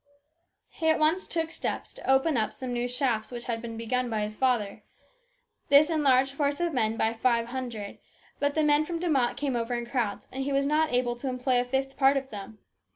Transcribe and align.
He 0.71 0.89
at 0.89 0.97
once 0.97 1.27
took 1.27 1.51
steps 1.51 1.93
to 1.93 2.09
open 2.11 2.35
up 2.35 2.53
some 2.53 2.73
new 2.73 2.87
shafts 2.87 3.29
which 3.29 3.45
had 3.45 3.61
been 3.61 3.77
begun 3.77 4.09
by 4.09 4.21
his 4.21 4.35
father. 4.35 4.81
This 5.69 5.91
enlarged 5.91 6.31
his 6.31 6.37
force 6.39 6.59
of 6.59 6.73
men 6.73 6.97
by 6.97 7.13
five 7.13 7.49
hundred, 7.49 7.99
but 8.39 8.55
the 8.55 8.63
men 8.63 8.83
from 8.83 8.97
De 8.97 9.07
Mott 9.11 9.37
came 9.37 9.55
over 9.55 9.75
in 9.75 9.85
crowds, 9.85 10.27
and 10.31 10.43
he 10.43 10.51
was 10.51 10.65
not 10.65 10.91
able 10.91 11.15
to 11.17 11.29
employ 11.29 11.61
a 11.61 11.65
fifth 11.65 11.97
part 11.97 12.17
of 12.17 12.31
them. 12.31 12.57